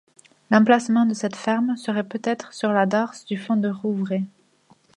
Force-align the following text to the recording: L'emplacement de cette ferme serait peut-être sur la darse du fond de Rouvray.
L'emplacement 0.49 1.05
de 1.05 1.13
cette 1.13 1.35
ferme 1.35 1.77
serait 1.77 2.03
peut-être 2.03 2.53
sur 2.55 2.71
la 2.71 2.87
darse 2.87 3.23
du 3.23 3.37
fond 3.37 3.55
de 3.55 3.69
Rouvray. 3.69 4.23